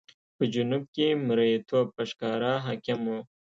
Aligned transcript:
په 0.35 0.43
جنوب 0.53 0.83
کې 0.95 1.07
مریتوب 1.27 1.85
په 1.95 2.03
ښکاره 2.09 2.51
حاکم 2.65 2.99
و. 3.05 3.15